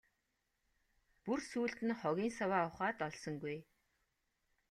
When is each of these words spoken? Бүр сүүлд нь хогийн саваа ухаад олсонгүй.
Бүр 1.23 1.39
сүүлд 1.49 1.79
нь 1.87 1.99
хогийн 2.01 2.31
саваа 2.37 2.63
ухаад 2.69 2.97
олсонгүй. 3.07 3.57